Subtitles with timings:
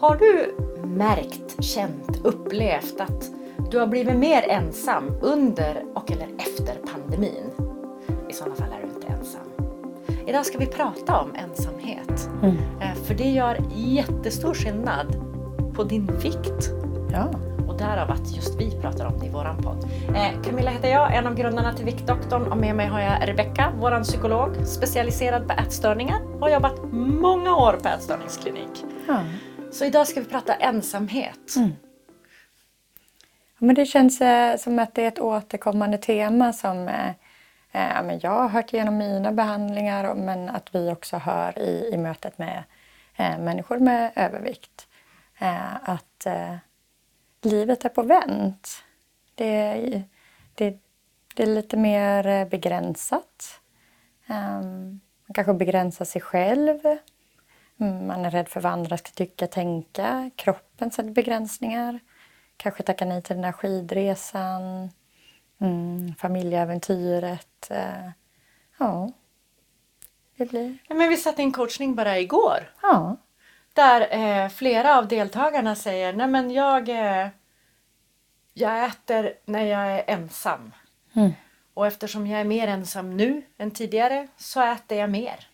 [0.00, 0.54] Har du
[0.86, 3.30] märkt, känt, upplevt att
[3.70, 7.50] du har blivit mer ensam under och eller efter pandemin?
[8.28, 9.42] I sådana fall är du inte ensam.
[10.26, 12.30] Idag ska vi prata om ensamhet.
[12.42, 12.56] Mm.
[13.04, 15.06] För det gör jättestor skillnad
[15.74, 16.70] på din vikt.
[17.12, 17.30] Ja.
[17.68, 19.88] Och därav att just vi pratar om det i våran podd.
[20.08, 23.72] Eh, Camilla heter jag, en av grundarna till Viktdoktorn och med mig har jag Rebecka,
[23.80, 28.84] våran psykolog, specialiserad på ätstörningar och har jobbat många år på ätstörningsklinik.
[29.08, 29.18] Ja.
[29.72, 31.56] Så idag ska vi prata ensamhet.
[31.56, 31.70] Mm.
[33.58, 37.08] men det känns eh, som att det är ett återkommande tema som eh,
[37.72, 41.96] eh, men jag har hört genom mina behandlingar men att vi också hör i, i
[41.96, 42.64] mötet med
[43.16, 44.86] eh, människor med övervikt.
[45.38, 46.56] Eh, att eh,
[47.42, 48.68] livet är på vänt.
[49.34, 50.02] Det,
[50.54, 50.78] det,
[51.34, 53.60] det är lite mer eh, begränsat.
[54.26, 56.78] Ehm, man kanske begränsar sig själv.
[57.80, 60.30] Mm, man är rädd för vad andra ska tycka, tänka.
[60.36, 62.00] Kroppen sätter begränsningar.
[62.56, 64.90] Kanske tackar nej till den där skidresan.
[65.60, 67.70] Mm, familjeäventyret.
[67.70, 68.10] Uh,
[68.78, 69.10] ja.
[70.36, 70.78] Det blir...
[70.88, 72.72] Men vi satte in coachning bara igår.
[72.82, 73.16] Ja.
[73.72, 77.28] Där eh, flera av deltagarna säger, nej men jag, eh,
[78.54, 80.72] jag äter när jag är ensam.
[81.14, 81.32] Mm.
[81.74, 85.49] Och eftersom jag är mer ensam nu än tidigare så äter jag mer.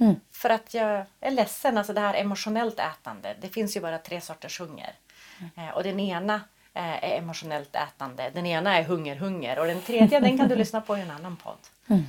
[0.00, 0.14] Mm.
[0.32, 3.36] För att jag är ledsen, alltså det här emotionellt ätande.
[3.40, 4.94] Det finns ju bara tre sorters hunger.
[5.40, 5.68] Mm.
[5.68, 6.34] Eh, och den ena
[6.74, 8.30] eh, är emotionellt ätande.
[8.34, 11.36] Den ena är hunger-hunger och den tredje den kan du lyssna på i en annan
[11.36, 11.58] podd.
[11.86, 12.02] Mm.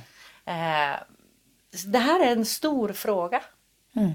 [0.44, 0.96] Eh,
[1.86, 3.42] det här är en stor fråga.
[3.96, 4.12] Mm.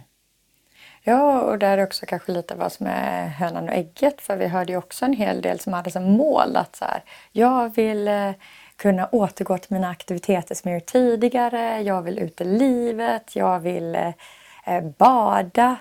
[1.05, 4.21] Ja, och där är också kanske lite vad som är hönan och ägget.
[4.21, 7.03] För vi hörde ju också en hel del som hade som mål att så här,
[7.31, 8.09] jag vill
[8.83, 11.81] kunna återgå till mina aktiviteter som jag gjort tidigare.
[11.81, 13.35] Jag vill ut i livet.
[13.35, 14.13] Jag vill eh,
[14.65, 15.75] eh bada.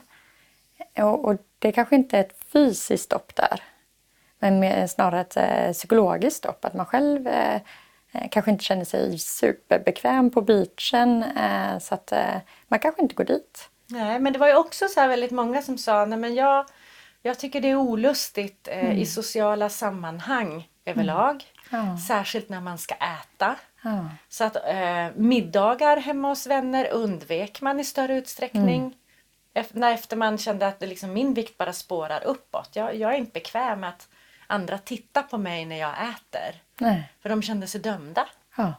[0.99, 3.63] Och, och, det kanske inte är ett fysiskt stopp där.
[4.39, 6.65] Men snarare ett eh, psykologiskt stopp.
[6.65, 7.61] Att man själv eh,
[8.31, 11.25] kanske inte känner sig superbekväm på beachen.
[11.81, 12.13] så att
[12.69, 13.69] man kanske inte går dit.
[13.87, 16.67] Nej, men det var ju också så väldigt många som sa, nej men jag,
[17.23, 18.99] jag tycker det är olustigt mm.
[18.99, 21.45] i sociala sammanhang överlag.
[21.71, 21.87] Mm.
[21.87, 21.99] Ja.
[21.99, 23.57] Särskilt när man ska äta.
[23.83, 24.09] Ja.
[24.29, 28.81] Så att eh, middagar hemma hos vänner undvek man i större utsträckning.
[28.81, 28.93] Mm.
[29.55, 32.71] Efter, när efter man kände att liksom, min vikt bara spårar uppåt.
[32.73, 34.09] Jag, jag är inte bekväm med att
[34.47, 36.63] andra tittar på mig när jag äter.
[36.79, 37.13] Nej.
[37.21, 38.29] För de kände sig dömda.
[38.57, 38.75] Ja.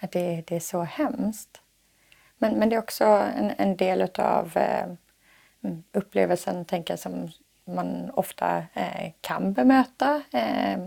[0.00, 1.60] Det, det är så hemskt.
[2.38, 4.86] Men, men det är också en, en del av eh,
[5.92, 7.28] upplevelsen tänker jag, som
[7.66, 10.22] man ofta eh, kan bemöta.
[10.30, 10.86] Eh,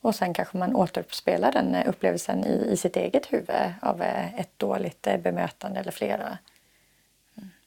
[0.00, 4.58] och sen kanske man återuppspelar den upplevelsen i, i sitt eget huvud av eh, ett
[4.58, 6.38] dåligt eh, bemötande eller flera.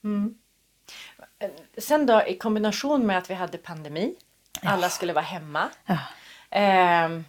[0.04, 0.38] Mm.
[1.78, 4.16] Sen då i kombination med att vi hade pandemi,
[4.62, 5.70] alla skulle vara hemma.
[5.86, 5.98] Ja.
[6.50, 7.26] Ehm,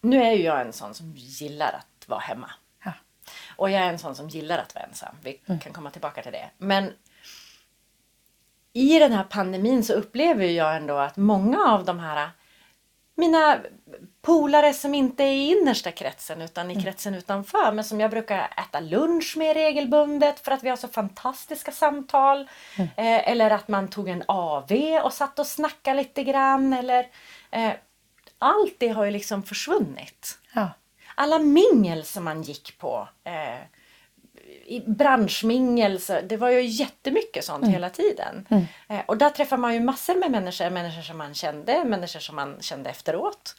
[0.00, 2.50] nu är ju jag en sån som gillar att vara hemma.
[3.56, 5.16] Och jag är en sån som gillar att vara ensam.
[5.22, 5.60] Vi mm.
[5.60, 6.50] kan komma tillbaka till det.
[6.58, 6.92] Men
[8.76, 12.30] i den här pandemin så upplever jag ändå att många av de här
[13.14, 13.58] mina
[14.22, 16.84] polare som inte är i innersta kretsen utan i mm.
[16.84, 20.88] kretsen utanför men som jag brukar äta lunch med regelbundet för att vi har så
[20.88, 22.48] fantastiska samtal.
[22.76, 22.88] Mm.
[22.96, 24.72] Eh, eller att man tog en AV
[25.02, 26.72] och satt och snackade lite grann.
[26.72, 27.06] Eller,
[27.50, 27.72] eh,
[28.38, 30.38] allt det har ju liksom försvunnit.
[30.52, 30.70] Ja
[31.16, 33.08] alla mingel som man gick på.
[33.24, 33.60] Eh,
[34.86, 37.72] branschmingel, så det var ju jättemycket sånt mm.
[37.72, 38.46] hela tiden.
[38.50, 38.66] Mm.
[38.88, 42.36] Eh, och där träffar man ju massor med människor, människor som man kände, människor som
[42.36, 43.56] man kände efteråt.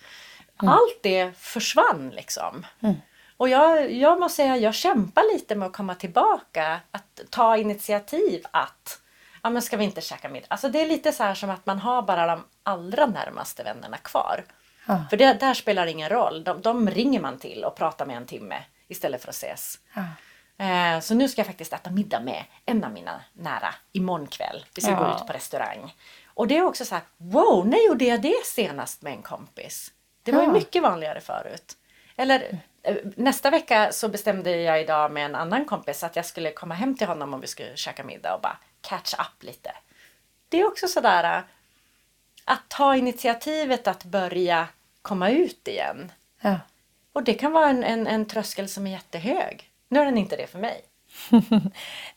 [0.61, 0.73] Mm.
[0.73, 2.65] Allt det försvann liksom.
[2.79, 2.95] Mm.
[3.37, 8.45] Och jag, jag måste säga, jag kämpar lite med att komma tillbaka, att ta initiativ
[8.51, 9.01] att
[9.43, 10.47] ja men ska vi inte käka middag?
[10.49, 13.97] Alltså det är lite så här som att man har bara de allra närmaste vännerna
[13.97, 14.43] kvar.
[14.85, 15.05] Ja.
[15.09, 16.43] För det, där spelar ingen roll.
[16.43, 19.79] De, de, ringer man till och pratar med en timme istället för att ses.
[19.93, 20.03] Ja.
[20.57, 24.65] Eh, så nu ska jag faktiskt äta middag med en av mina nära imorgon kväll.
[24.75, 25.03] Vi ska ja.
[25.03, 25.95] gå ut på restaurang.
[26.25, 29.91] Och det är också så här, wow, när gjorde jag det senast med en kompis?
[30.23, 31.77] Det var ju mycket vanligare förut.
[32.15, 36.51] Eller eh, nästa vecka så bestämde jag idag med en annan kompis att jag skulle
[36.51, 39.71] komma hem till honom om vi skulle käka middag och bara catch up lite.
[40.49, 41.43] Det är också sådär
[42.45, 44.67] att ta initiativet att börja
[45.01, 46.11] komma ut igen.
[46.41, 46.59] Ja.
[47.13, 49.71] Och det kan vara en, en, en tröskel som är jättehög.
[49.89, 50.81] Nu är den inte det för mig.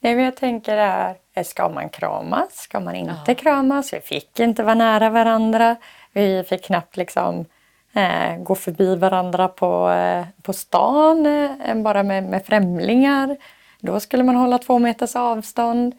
[0.00, 2.56] Nej, men jag tänker här, eh, ska man kramas?
[2.56, 3.34] Ska man inte ja.
[3.34, 3.92] kramas?
[3.92, 5.76] Vi fick inte vara nära varandra.
[6.12, 7.44] Vi fick knappt liksom
[7.92, 13.36] eh, gå förbi varandra på, eh, på stan, eh, bara med, med främlingar.
[13.80, 15.94] Då skulle man hålla två meters avstånd.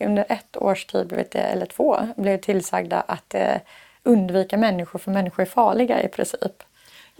[0.00, 3.56] Under ett års tid, eller två, blev tillsagda att eh,
[4.02, 6.62] undvika människor för människor är farliga i princip.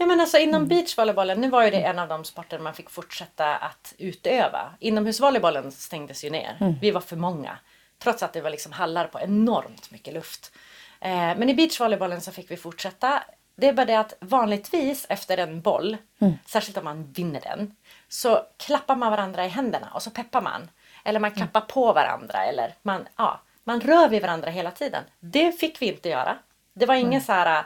[0.01, 0.67] Ja men alltså inom mm.
[0.67, 4.71] beachvolleybollen, nu var ju det en av de sporter man fick fortsätta att utöva.
[4.79, 6.57] Inomhusvolleybollen stängdes ju ner.
[6.59, 6.75] Mm.
[6.81, 7.57] Vi var för många.
[7.97, 10.51] Trots att det var liksom hallar på enormt mycket luft.
[10.99, 13.23] Eh, men i beachvolleybollen så fick vi fortsätta.
[13.55, 16.33] Det är bara det att vanligtvis efter en boll, mm.
[16.45, 17.75] särskilt om man vinner den,
[18.07, 20.69] så klappar man varandra i händerna och så peppar man.
[21.05, 21.67] Eller man klappar mm.
[21.67, 25.03] på varandra eller man, ja, man rör vid varandra hela tiden.
[25.19, 26.37] Det fick vi inte göra.
[26.73, 27.23] Det var ingen mm.
[27.23, 27.65] så här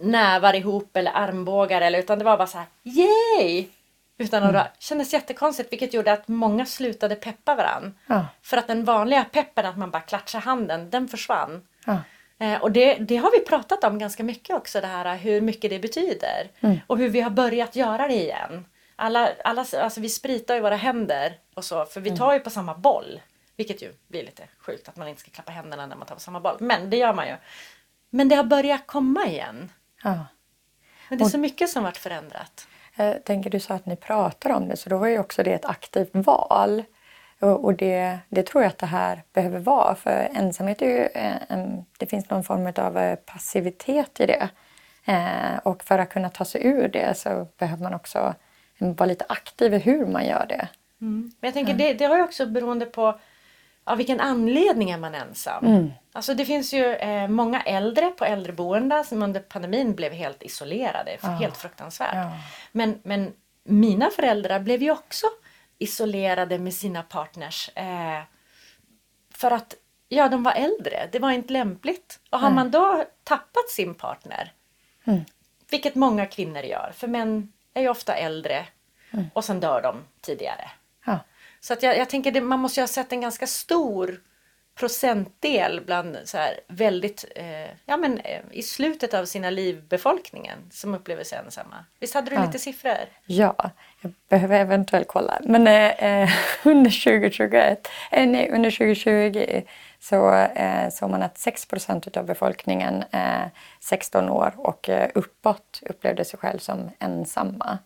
[0.00, 3.66] nävar ihop eller armbågar eller utan det var bara så här yay!
[4.18, 4.66] Utan att mm.
[4.78, 7.92] kändes jättekonstigt vilket gjorde att många slutade peppa varandra.
[8.06, 8.26] Ja.
[8.42, 11.62] För att den vanliga peppen att man bara klatschar handen, den försvann.
[11.86, 11.98] Ja.
[12.38, 15.70] Eh, och det, det, har vi pratat om ganska mycket också det här hur mycket
[15.70, 16.48] det betyder.
[16.60, 16.78] Mm.
[16.86, 18.64] Och hur vi har börjat göra det igen.
[18.96, 22.18] Alla, alla, alltså vi spritar ju våra händer och så för vi mm.
[22.18, 23.20] tar ju på samma boll.
[23.56, 26.20] Vilket ju blir lite sjukt att man inte ska klappa händerna när man tar på
[26.20, 26.56] samma boll.
[26.60, 27.34] Men det gör man ju.
[28.10, 29.70] Men det har börjat komma igen.
[30.02, 30.26] Ja.
[31.08, 32.68] Men det är så mycket som varit förändrat.
[32.96, 35.52] Jag tänker du sa att ni pratar om det så då var ju också det
[35.52, 36.84] ett aktivt val.
[37.38, 41.08] Och det, det tror jag att det här behöver vara för ensamhet är ju
[41.48, 44.48] en, det finns någon form av eh, passivitet i det.
[45.04, 48.34] Eh, och för att kunna ta sig ur det så behöver man också
[48.78, 50.68] vara lite aktiv i hur man gör det.
[51.00, 51.32] Mm.
[51.40, 53.20] Men jag tänker det, det har ju också beroende på
[53.86, 55.66] av vilken anledning är man ensam?
[55.66, 55.92] Mm.
[56.12, 61.16] Alltså det finns ju eh, många äldre på äldreboenden som under pandemin blev helt isolerade.
[61.22, 61.28] Ja.
[61.28, 62.14] Helt fruktansvärt.
[62.14, 62.32] Ja.
[62.72, 63.32] Men, men
[63.64, 65.26] mina föräldrar blev ju också
[65.78, 67.70] isolerade med sina partners.
[67.74, 68.22] Eh,
[69.34, 69.74] för att
[70.08, 71.08] ja, de var äldre.
[71.12, 72.20] Det var inte lämpligt.
[72.30, 72.54] Och har mm.
[72.54, 74.52] man då tappat sin partner,
[75.04, 75.20] mm.
[75.70, 78.66] vilket många kvinnor gör, för män är ju ofta äldre
[79.10, 79.26] mm.
[79.32, 80.70] och sen dör de tidigare.
[81.06, 81.18] Ja.
[81.66, 84.20] Så att jag, jag tänker att man måste ju ha sett en ganska stor
[84.78, 90.58] procentdel bland så här väldigt, eh, ja men eh, i slutet av sina liv befolkningen
[90.70, 91.84] som upplever sig ensamma.
[92.00, 92.46] Visst hade du ja.
[92.46, 92.98] lite siffror?
[93.26, 93.70] Ja,
[94.00, 95.38] jag behöver eventuellt kolla.
[95.44, 96.30] Men eh, eh
[96.64, 99.62] under 2021, eh, nej, under 2020
[100.00, 103.04] så eh, såg man att 6% av befolkningen
[103.80, 107.78] 16 år och uppåt upplevde sig själv som ensamma.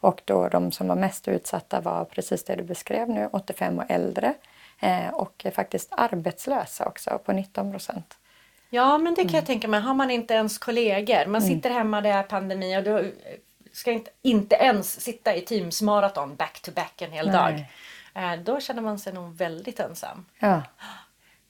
[0.00, 3.84] Och då de som var mest utsatta var precis det du beskrev nu, 85 och
[3.88, 4.34] äldre.
[4.80, 8.16] Eh, och faktiskt arbetslösa också på 19 procent.
[8.70, 9.34] Ja men det kan mm.
[9.34, 9.80] jag tänka mig.
[9.80, 11.54] Har man inte ens kollegor, man mm.
[11.54, 13.14] sitter hemma, det är pandemi och du
[13.72, 17.34] ska inte, inte ens sitta i Teams-maraton back to back en hel Nej.
[17.34, 17.66] dag.
[18.24, 20.24] Eh, då känner man sig nog väldigt ensam.
[20.38, 20.62] Ja,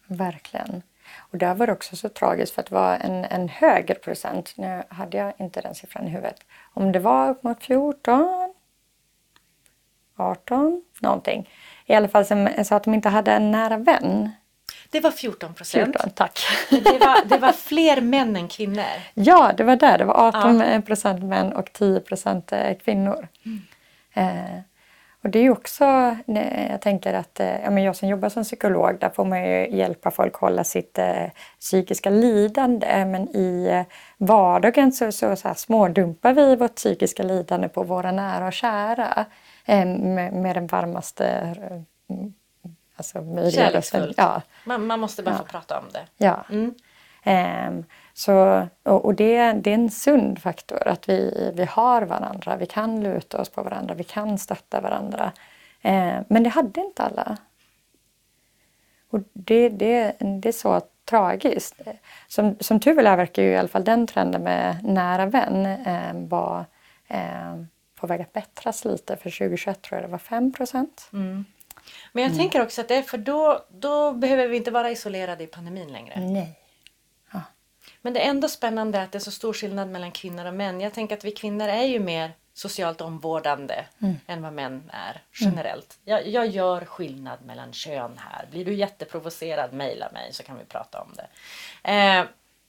[0.06, 0.82] verkligen.
[1.18, 4.52] Och där var det också så tragiskt för att det var en, en högre procent,
[4.56, 6.40] nu hade jag inte den siffran i huvudet,
[6.74, 8.54] om det var upp mot 14,
[10.16, 11.48] 18, någonting.
[11.86, 14.30] I alla fall som sa att de inte hade en nära vän.
[14.90, 15.84] Det var 14 procent.
[15.84, 16.40] 14, tack.
[16.70, 18.84] Det var, det var fler män än kvinnor.
[19.14, 19.98] Ja, det var där.
[19.98, 23.28] Det var 18 procent män och 10 procent eh, kvinnor.
[23.44, 23.60] Mm.
[24.12, 24.60] Eh,
[25.22, 26.17] och det är också,
[26.70, 29.76] jag tänker att eh, ja, men jag som jobbar som psykolog, där får man ju
[29.76, 31.26] hjälpa folk hålla sitt eh,
[31.61, 33.05] psykiska lidande.
[33.05, 33.82] Men i eh,
[34.19, 39.26] vardagen så, så, så här, smådumpar vi vårt psykiska lidande på våra nära och kära.
[39.64, 41.26] Eh, med, med, den varmaste
[42.08, 42.16] eh,
[42.96, 43.19] alltså,
[43.50, 44.14] Kärleksfullt.
[44.16, 44.42] Ja.
[44.64, 45.38] Man, man måste bara ja.
[45.38, 46.25] få prata om det.
[46.25, 46.44] Ja.
[46.50, 46.75] Mm.
[47.24, 47.84] Um,
[48.14, 53.02] så, och, det, det, är en sund faktor att vi, vi har varandra, vi kan
[53.02, 55.32] luta oss på varandra, vi kan stötta varandra.
[55.80, 57.36] Eh, men det hade inte alla.
[59.10, 61.80] Och det, det, det är så tragiskt.
[62.28, 66.28] Som, som tur är verkar ju i alla fall den trenden med nära vän eh,
[66.28, 66.64] var
[67.08, 67.62] eh,
[67.94, 69.16] på väg att bättras lite.
[69.16, 71.08] För 2021 tror jag det var 5 procent.
[71.12, 71.44] Mm.
[72.12, 72.38] Men jag mm.
[72.38, 75.92] tänker också att det är för då, då behöver vi inte vara isolerade i pandemin
[75.92, 76.20] längre.
[76.20, 76.60] Nej.
[78.02, 80.80] Men det är ändå spännande att det är så stor skillnad mellan kvinnor och män.
[80.80, 84.16] Jag tänker att vi kvinnor är ju mer socialt omvårdande mm.
[84.26, 85.99] än vad män är generellt.
[86.07, 86.19] Mm.
[86.19, 88.47] Jag, jag, gör skillnad mellan kön här.
[88.50, 91.26] Blir du jätteprovocerad, mejla mig så kan vi prata om det.
[91.90, 92.25] Eh,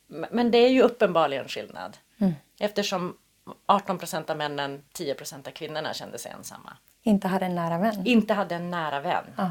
[0.08, 1.98] men det är ju uppenbarligen skillnad.
[2.18, 2.34] Mm.
[2.60, 3.18] Eftersom
[3.66, 6.78] 18 procent av männen, 10 procent av kvinnorna kände sig ensamma.
[7.04, 8.02] Inte hade en nära vän?
[8.06, 9.26] Inte hade en nära vän.
[9.36, 9.50] Ah.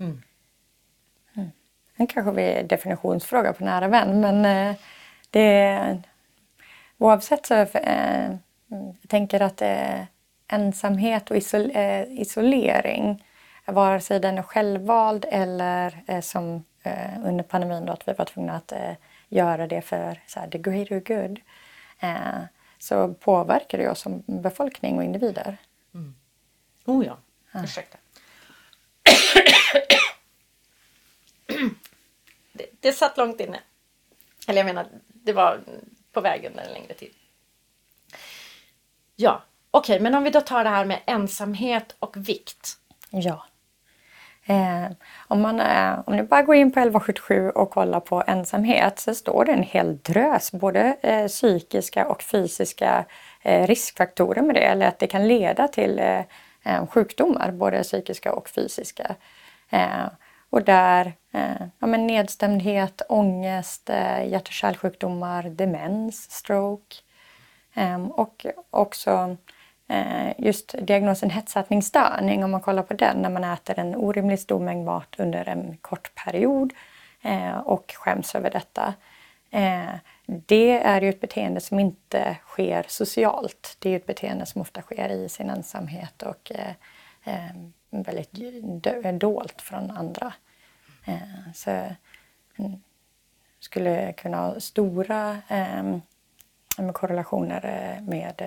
[0.00, 0.22] Mm.
[1.36, 1.50] Mm.
[1.96, 4.76] Den kanske vi är definitionsfråga på nära vän men eh,
[5.32, 6.02] det,
[6.98, 8.34] oavsett så eh,
[8.68, 10.04] jag tänker att eh,
[10.48, 13.24] ensamhet och isol, eh, isolering,
[13.66, 18.12] eh, vare sig den är självvald eller eh, som eh, under pandemin då att vi
[18.12, 18.92] var tvungna att eh,
[19.28, 21.40] göra det för så här, the greater good,
[22.78, 25.56] så påverkar det oss som befolkning och individer.
[25.94, 26.14] Mm.
[26.84, 27.18] Oh ja,
[27.52, 27.62] ah.
[27.64, 27.98] ursäkta.
[32.52, 33.60] det, det satt långt inne.
[34.46, 34.86] Eller jag menar,
[35.22, 35.60] det var
[36.12, 37.12] på väg under en längre tid.
[39.16, 42.76] Ja, okej, okay, men om vi då tar det här med ensamhet och vikt.
[43.10, 43.46] Ja.
[44.46, 44.92] Eh,
[45.28, 49.14] om, man, eh, om ni bara går in på 1177 och kollar på ensamhet så
[49.14, 53.04] står det en hel drös både eh, psykiska och fysiska
[53.42, 56.20] eh, riskfaktorer med det, eller att det kan leda till eh,
[56.64, 59.14] eh sjukdomar, både psykiska och fysiska.
[59.70, 60.06] Eh,
[60.50, 66.96] och där Eh, ja, men nedstämdhet, ångest, eh, hjärt och kärlsjukdomar, demens, stroke
[67.74, 69.36] ehm, och också
[69.92, 74.60] Eh, just diagnosen hetsätningsstörning, om man kollar på den, när man äter en orimligt stor
[74.60, 76.72] mängd mat under en kort period
[77.22, 78.94] eh, och skäms över detta.
[79.50, 79.94] Eh,
[80.26, 83.76] det är ju ett beteende som inte sker socialt.
[83.78, 87.50] Det är ett beteende som ofta sker i sin ensamhet och eh,
[87.90, 88.32] väldigt
[89.20, 90.32] dolt från andra.
[91.54, 92.82] Så mm,
[93.60, 95.38] skulle kunna ha stora
[96.92, 98.42] korrelationer med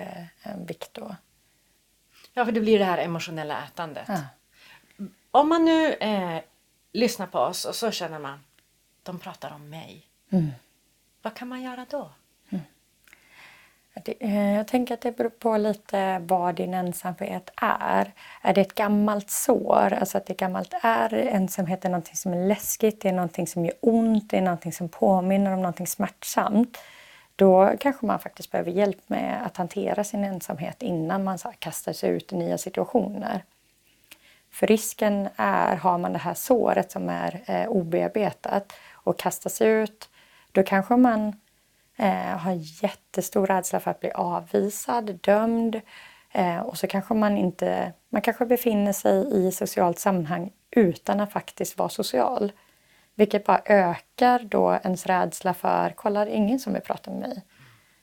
[0.66, 1.14] vikt och
[2.38, 4.08] Ja, för det blir det här emotionella ätandet.
[4.08, 4.20] Ja.
[5.30, 6.40] Om man nu eh,
[6.92, 8.44] lyssnar på oss och så känner man
[9.02, 10.06] de pratar om mig.
[10.30, 10.50] Mm.
[11.22, 12.10] Vad kan man göra då?
[14.04, 18.12] Eh, jag tänker att det beror på lite vad din ensamhet är.
[18.42, 22.48] Är det ett gammalt sår, alltså att det gammalt är ensamhet är någonting som är
[22.48, 26.78] läskigt, det är någonting som gör ont, det är någonting som påminner om någonting smärtsamt
[27.36, 31.92] då kanske man faktiskt behöver hjälp med att hantera sin ensamhet innan man så kastar
[31.92, 33.44] sig ut i nya situationer.
[34.50, 39.68] För risken är, har man det här såret som är eh, obearbetat och kastar sig
[39.68, 40.08] ut,
[40.52, 41.40] då kanske man
[41.96, 45.80] eh, har jättestor rädsla för att bli avvisad, dömd
[46.32, 51.32] eh, och så kanske man inte, man kanske befinner sig i socialt sammanhang utan att
[51.32, 52.52] faktiskt vara social.
[53.14, 57.20] Vilket bara ökar då ens rädsla för, kolla det är ingen som vill prata med
[57.20, 57.42] mig.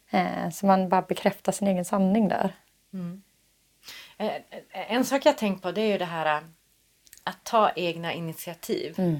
[0.09, 2.55] Eh, så man bara bekräftar sin egen sanning där.
[2.93, 3.23] Mm.
[4.17, 4.31] Eh,
[4.71, 6.43] en sak jag tänkt på det är ju det här eh,
[7.23, 8.95] att ta egna initiativ.
[8.97, 9.19] Mm.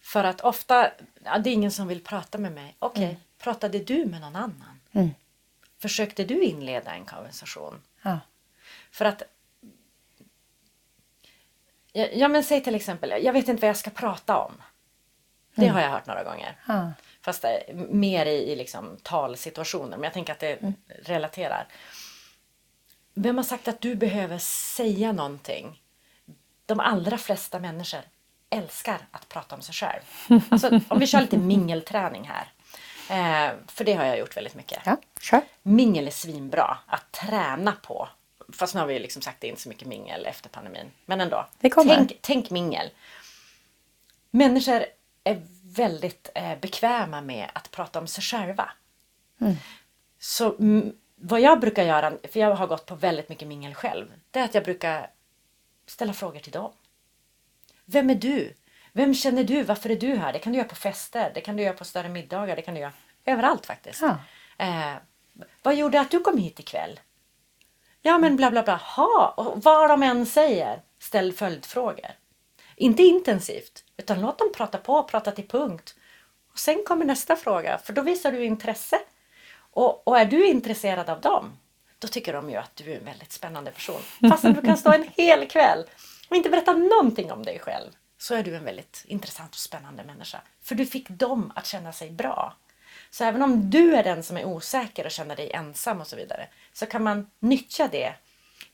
[0.00, 0.90] För att ofta,
[1.24, 2.76] ja, det är ingen som vill prata med mig.
[2.78, 3.20] Okej, okay, mm.
[3.42, 4.80] Pratade du med någon annan?
[4.92, 5.10] Mm.
[5.78, 7.82] Försökte du inleda en konversation?
[8.02, 8.18] Ja.
[8.90, 9.22] För att
[11.92, 14.52] Ja men säg till exempel, jag vet inte vad jag ska prata om.
[15.54, 15.74] Det mm.
[15.74, 16.56] har jag hört några gånger.
[16.66, 16.92] Ja.
[17.22, 20.74] Fast det, mer i, i liksom talsituationer, men jag tänker att det mm.
[21.02, 21.68] relaterar.
[23.14, 25.82] Vem har sagt att du behöver säga någonting?
[26.66, 28.00] De allra flesta människor
[28.50, 30.02] älskar att prata om sig själv.
[30.48, 32.52] Alltså, om vi kör lite mingelträning här.
[33.10, 34.78] Eh, för det har jag gjort väldigt mycket.
[34.84, 35.42] Ja, sure.
[35.62, 38.08] Mingel är svinbra att träna på
[38.52, 40.90] Fast nu har vi liksom sagt inte så mycket mingel efter pandemin.
[41.06, 41.46] Men ändå.
[41.58, 41.94] Det kommer.
[41.94, 42.90] Tänk, tänk mingel.
[44.30, 44.84] Människor
[45.24, 48.70] är väldigt eh, bekväma med att prata om sig själva.
[49.40, 49.54] Mm.
[50.18, 50.56] Så
[51.16, 54.44] vad jag brukar göra, för jag har gått på väldigt mycket mingel själv, det är
[54.44, 55.10] att jag brukar
[55.86, 56.72] ställa frågor till dem.
[57.84, 58.54] Vem är du?
[58.92, 59.62] Vem känner du?
[59.62, 60.32] Varför är du här?
[60.32, 62.74] Det kan du göra på fester, det kan du göra på större middagar, det kan
[62.74, 62.92] du göra
[63.24, 64.02] överallt faktiskt.
[64.02, 64.16] Ja.
[64.58, 64.94] Eh,
[65.62, 67.00] vad gjorde att du kom hit ikväll?
[68.02, 68.76] Ja men bla bla bla.
[68.76, 72.10] Ha, och vad de än säger, ställ följdfrågor.
[72.76, 75.94] Inte intensivt, utan låt dem prata på, prata till punkt.
[76.52, 78.98] Och Sen kommer nästa fråga, för då visar du intresse.
[79.72, 81.58] Och, och är du intresserad av dem,
[81.98, 84.00] då tycker de ju att du är en väldigt spännande person.
[84.30, 85.84] Fast du kan stå en hel kväll
[86.28, 90.04] och inte berätta någonting om dig själv, så är du en väldigt intressant och spännande
[90.04, 90.40] människa.
[90.62, 92.56] För du fick dem att känna sig bra.
[93.10, 96.16] Så även om du är den som är osäker och känner dig ensam och så
[96.16, 98.14] vidare så kan man nyttja det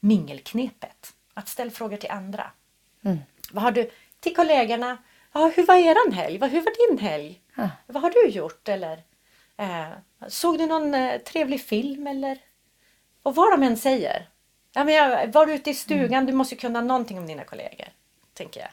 [0.01, 1.15] mingelknepet.
[1.35, 2.51] Att ställa frågor till andra.
[3.05, 3.19] Mm.
[3.51, 4.99] Vad har du till kollegorna?
[5.33, 6.39] Ja, hur var eran helg?
[6.49, 7.41] Hur var din helg?
[7.55, 7.71] Ja.
[7.87, 8.69] Vad har du gjort?
[8.69, 9.03] Eller
[9.57, 9.89] eh,
[10.29, 12.07] såg du någon eh, trevlig film?
[12.07, 12.39] Eller
[13.23, 14.29] och vad de än säger.
[14.73, 16.13] Ja, men jag, var du ute i stugan?
[16.13, 16.27] Mm.
[16.27, 17.89] Du måste kunna någonting om dina kollegor.
[18.35, 18.71] Tänker jag.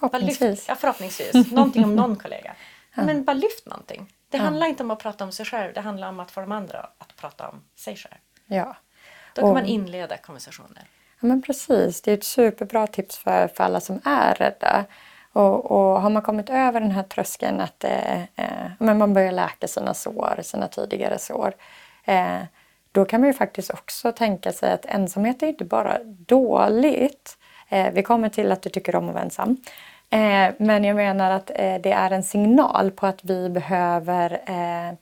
[0.00, 0.68] Förhoppningsvis.
[0.68, 1.52] ja, förhoppningsvis.
[1.52, 2.54] någonting om någon kollega.
[2.94, 3.02] Ja.
[3.02, 4.12] Men bara lyft någonting.
[4.28, 4.42] Det ja.
[4.42, 6.78] handlar inte om att prata om sig själv, det handlar om att få de andra
[6.98, 8.20] att prata om sig själv.
[8.46, 8.76] Ja.
[9.34, 10.82] Då kan och, man inleda konversationer.
[11.20, 14.84] Ja men precis, det är ett superbra tips för, för alla som är rädda.
[15.32, 19.32] Och, och har man kommit över den här tröskeln att eh, eh, men man börjar
[19.32, 21.54] läka sina sår, sina tidigare sår.
[22.04, 22.40] Eh,
[22.92, 27.38] då kan man ju faktiskt också tänka sig att ensamhet är inte bara dåligt.
[27.70, 29.56] Eh, vi kommer till att du tycker om att vara ensam.
[30.10, 34.96] Eh, men jag menar att eh, det är en signal på att vi behöver, eh,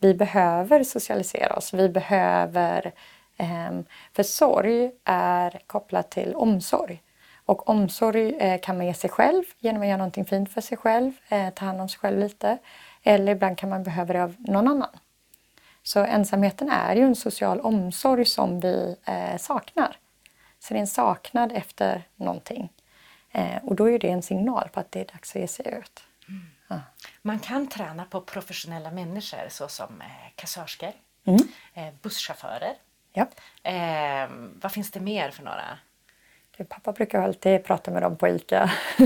[0.00, 1.74] vi behöver socialisera oss.
[1.74, 2.92] Vi behöver...
[3.36, 7.02] Ehm, för sorg är kopplat till omsorg.
[7.44, 10.78] Och omsorg eh, kan man ge sig själv genom att göra någonting fint för sig
[10.78, 12.58] själv, eh, ta hand om sig själv lite.
[13.02, 14.88] Eller ibland kan man behöva det av någon annan.
[15.82, 19.96] Så ensamheten är ju en social omsorg som vi eh, saknar.
[20.60, 22.72] Så det är en saknad efter någonting.
[23.30, 25.66] Eh, och då är det en signal på att det är dags att ge sig
[25.78, 26.04] ut.
[26.28, 26.42] Mm.
[26.68, 26.80] Ja.
[27.22, 30.92] Man kan träna på professionella människor såsom eh, kassörskor,
[31.24, 31.40] mm.
[31.74, 32.74] eh, busschaufförer.
[33.12, 33.26] Ja.
[33.62, 34.28] Eh,
[34.62, 35.78] vad finns det mer för några?
[36.56, 38.70] Det, pappa brukar alltid prata med dem på ICA.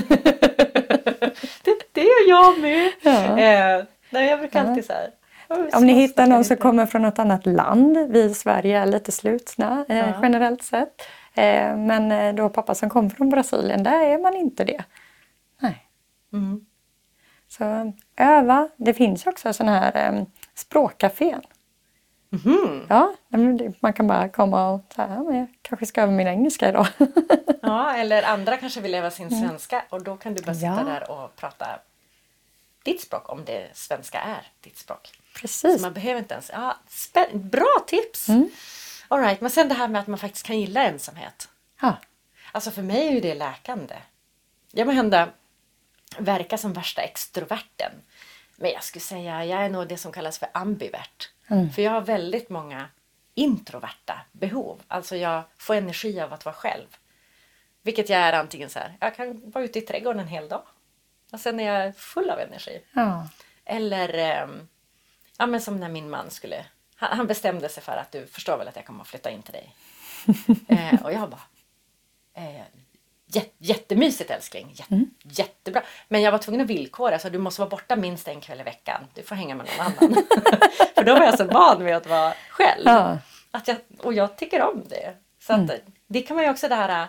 [1.62, 2.92] det, det gör jag med!
[3.02, 3.38] Ja.
[3.38, 5.10] Eh, nej, jag brukar alltid så här,
[5.48, 9.12] om ni hittar någon som kommer från något annat land, vi i Sverige är lite
[9.12, 10.18] slutna eh, ja.
[10.22, 11.02] generellt sett.
[11.34, 14.84] Eh, men eh, då pappa som kom från Brasilien, där är man inte det.
[15.58, 15.88] Nej.
[16.32, 16.66] Mm.
[17.48, 18.68] Så öva.
[18.76, 20.24] Det finns också sådana här eh,
[20.54, 21.42] språkcafén.
[22.44, 22.86] Mm.
[22.88, 23.14] Ja,
[23.80, 26.86] man kan bara komma och säga men jag kanske ska öva min engelska idag.
[27.62, 29.48] ja, eller andra kanske vill öva sin mm.
[29.48, 30.84] svenska och då kan du bara sitta ja.
[30.84, 31.66] där och prata
[32.84, 35.10] ditt språk om det svenska är ditt språk.
[35.40, 35.76] Precis.
[35.76, 36.50] Så man behöver inte ens...
[36.54, 36.76] Ja,
[37.32, 38.28] bra tips!
[38.28, 38.50] Mm.
[39.08, 41.48] All right, men sen det här med att man faktiskt kan gilla ensamhet.
[41.80, 41.96] Ja.
[42.52, 43.96] Alltså för mig är ju det läkande.
[44.72, 45.28] Jag må hända
[46.18, 47.92] verka som värsta extroverten.
[48.56, 51.30] Men jag skulle säga jag är nog det som kallas för ambivert.
[51.48, 51.72] Mm.
[51.72, 52.88] För jag har väldigt många
[53.34, 54.82] introverta behov.
[54.88, 56.86] Alltså jag får energi av att vara själv.
[57.82, 60.62] Vilket jag är antingen så här, jag kan vara ute i trädgården en hel dag.
[61.32, 62.80] Och sen är jag full av energi.
[62.92, 63.28] Ja.
[63.64, 64.68] Eller ehm,
[65.38, 68.68] ja, men som när min man skulle han, bestämde sig för att du förstår väl
[68.68, 69.74] att jag kommer att flytta in till dig.
[70.68, 71.40] eh, och jag bara
[72.34, 72.62] eh,
[73.58, 75.10] jättemysigt älskling, Jätte, mm.
[75.22, 75.82] jättebra.
[76.08, 78.62] Men jag var tvungen att villkora så du måste vara borta minst en kväll i
[78.62, 79.00] veckan.
[79.14, 80.14] Du får hänga med någon annan.
[80.94, 82.84] för då var jag så van vid att vara själv.
[82.84, 83.18] Ja.
[83.50, 85.14] Att jag, och jag tycker om det.
[85.40, 85.80] Så att, mm.
[86.06, 87.08] det kan man ju också det här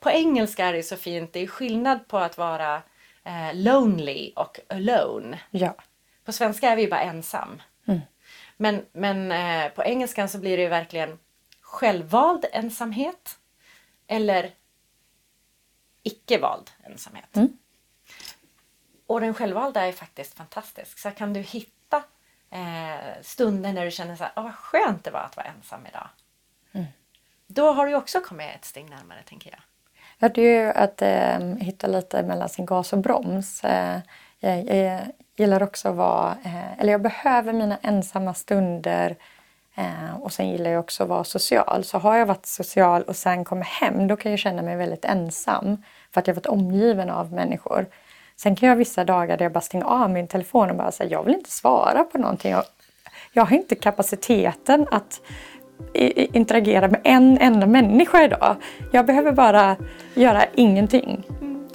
[0.00, 1.32] på engelska är det så fint.
[1.32, 2.82] Det är skillnad på att vara
[3.24, 5.38] eh, lonely och alone.
[5.50, 5.74] Ja.
[6.24, 7.62] På svenska är vi ju bara ensam.
[8.56, 11.18] Men, men eh, på engelskan så blir det ju verkligen
[11.60, 13.38] självvald ensamhet
[14.06, 14.50] eller
[16.02, 17.36] icke-vald ensamhet.
[17.36, 17.58] Mm.
[19.06, 20.98] Och den självvalda är faktiskt fantastisk.
[20.98, 22.02] Så kan du hitta
[22.50, 25.86] eh, stunder när du känner så här, oh, vad skönt det var att vara ensam
[25.86, 26.08] idag.
[26.72, 26.86] Mm.
[27.46, 29.60] Då har du också kommit ett steg närmare tänker jag.
[30.18, 33.64] Ja, det är ju att eh, hitta lite mellan sin gas och broms.
[33.64, 34.00] Eh,
[34.44, 35.00] jag, jag,
[35.36, 39.16] gillar också att vara, eh, eller jag behöver mina ensamma stunder
[39.74, 41.84] eh, och sen gillar jag också att vara social.
[41.84, 45.04] Så har jag varit social och sen kommer hem, då kan jag känna mig väldigt
[45.04, 47.86] ensam för att jag varit omgiven av människor.
[48.36, 50.92] Sen kan jag ha vissa dagar där jag bara stänger av min telefon och bara
[50.92, 52.50] säger jag vill inte svara på någonting.
[52.52, 52.64] Jag,
[53.32, 55.20] jag har inte kapaciteten att
[55.92, 58.56] interagera med en enda människa idag.
[58.92, 59.76] Jag behöver bara
[60.14, 61.24] göra ingenting.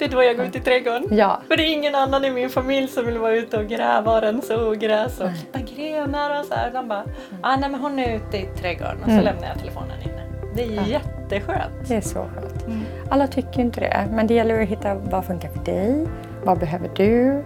[0.00, 1.06] Det är då jag går ut i trädgården.
[1.10, 1.40] Ja.
[1.48, 4.20] För det är ingen annan i min familj som vill vara ute och gräva och
[4.20, 6.70] rensa ogräs och klippa grenar och så här.
[6.70, 7.12] De bara, mm.
[7.42, 9.24] ah, nej men hon är ute i trädgården och så mm.
[9.24, 10.22] lämnar jag telefonen inne.
[10.54, 10.86] Det är ja.
[10.86, 11.88] jätteskönt.
[11.88, 12.66] Det är så skönt.
[12.66, 12.80] Mm.
[13.10, 16.06] Alla tycker inte det, men det gäller att hitta vad funkar för dig?
[16.44, 17.44] Vad behöver du?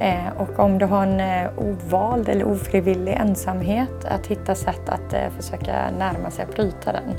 [0.00, 5.12] Eh, och om du har en eh, ovald eller ofrivillig ensamhet, att hitta sätt att
[5.12, 7.10] eh, försöka närma sig och bryta den.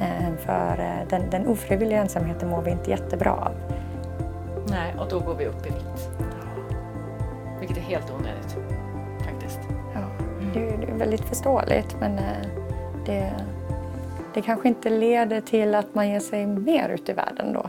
[0.00, 3.52] Eh, för eh, den, den ofrivilliga ensamheten mår vi inte jättebra av.
[4.68, 6.10] Nej, och då går vi upp i vikt.
[7.60, 8.56] Vilket är helt onödigt
[9.24, 9.60] faktiskt.
[9.94, 10.00] Ja,
[10.54, 12.46] det är, det är väldigt förståeligt men eh,
[13.06, 13.32] det,
[14.34, 17.66] det kanske inte leder till att man ger sig mer ut i världen då.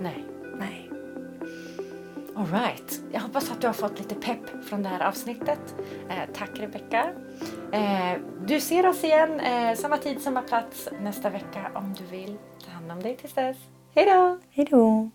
[0.00, 0.24] Nej.
[0.58, 0.90] Nej.
[2.36, 3.00] Alright.
[3.12, 5.74] Jag hoppas att du har fått lite pepp från det här avsnittet.
[6.08, 7.06] Eh, tack Rebecka.
[7.72, 12.36] Eh, du ser oss igen eh, samma tid, samma plats nästa vecka om du vill.
[12.64, 13.56] Ta hand om dig tills dess.
[13.94, 14.38] Hej då!
[14.50, 15.10] Hej då!